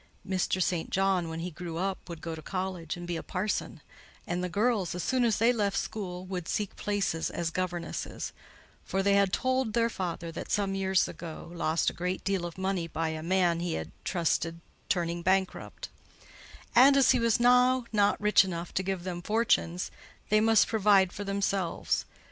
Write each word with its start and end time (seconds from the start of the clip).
Mr. 0.27 0.59
St. 0.59 0.89
John, 0.89 1.29
when 1.29 1.41
he 1.41 1.51
grew 1.51 1.77
up, 1.77 2.09
would 2.09 2.21
go 2.21 2.33
to 2.33 2.41
college 2.41 2.97
and 2.97 3.05
be 3.05 3.17
a 3.17 3.21
parson; 3.21 3.81
and 4.25 4.43
the 4.43 4.49
girls, 4.49 4.95
as 4.95 5.03
soon 5.03 5.23
as 5.23 5.37
they 5.37 5.53
left 5.53 5.77
school, 5.77 6.25
would 6.25 6.47
seek 6.47 6.75
places 6.75 7.29
as 7.29 7.51
governesses: 7.51 8.33
for 8.83 9.03
they 9.03 9.13
had 9.13 9.31
told 9.31 9.67
her 9.67 9.71
their 9.73 9.89
father 9.91 10.31
had 10.33 10.49
some 10.49 10.73
years 10.73 11.07
ago 11.07 11.51
lost 11.53 11.91
a 11.91 11.93
great 11.93 12.23
deal 12.23 12.47
of 12.47 12.57
money 12.57 12.87
by 12.87 13.09
a 13.09 13.21
man 13.21 13.59
he 13.59 13.73
had 13.73 13.91
trusted 14.03 14.59
turning 14.89 15.21
bankrupt; 15.21 15.87
and 16.73 16.97
as 16.97 17.11
he 17.11 17.19
was 17.19 17.39
now 17.39 17.85
not 17.93 18.19
rich 18.19 18.43
enough 18.43 18.73
to 18.73 18.81
give 18.81 19.03
them 19.03 19.21
fortunes, 19.21 19.91
they 20.29 20.41
must 20.41 20.65
provide 20.67 21.13
for 21.13 21.23
themselves. 21.23 22.05